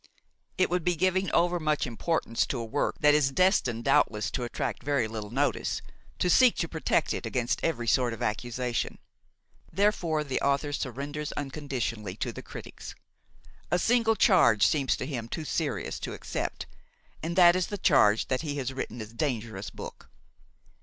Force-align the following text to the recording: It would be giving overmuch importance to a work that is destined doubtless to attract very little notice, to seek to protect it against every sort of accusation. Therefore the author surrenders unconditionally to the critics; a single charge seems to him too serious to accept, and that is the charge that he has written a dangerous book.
It 0.57 0.71
would 0.71 0.83
be 0.83 0.95
giving 0.95 1.31
overmuch 1.31 1.85
importance 1.85 2.47
to 2.47 2.57
a 2.57 2.65
work 2.65 2.95
that 3.01 3.13
is 3.13 3.31
destined 3.31 3.83
doubtless 3.83 4.31
to 4.31 4.43
attract 4.43 4.81
very 4.81 5.07
little 5.07 5.29
notice, 5.29 5.79
to 6.17 6.27
seek 6.27 6.55
to 6.55 6.67
protect 6.67 7.13
it 7.13 7.27
against 7.27 7.63
every 7.63 7.85
sort 7.85 8.11
of 8.11 8.23
accusation. 8.23 8.97
Therefore 9.71 10.23
the 10.23 10.41
author 10.41 10.73
surrenders 10.73 11.31
unconditionally 11.33 12.15
to 12.15 12.31
the 12.33 12.41
critics; 12.41 12.95
a 13.69 13.77
single 13.77 14.15
charge 14.15 14.65
seems 14.65 14.97
to 14.97 15.05
him 15.05 15.27
too 15.27 15.45
serious 15.45 15.99
to 15.99 16.13
accept, 16.13 16.65
and 17.21 17.35
that 17.35 17.55
is 17.55 17.67
the 17.67 17.77
charge 17.77 18.27
that 18.29 18.41
he 18.41 18.55
has 18.57 18.73
written 18.73 19.01
a 19.01 19.05
dangerous 19.05 19.69
book. 19.69 20.09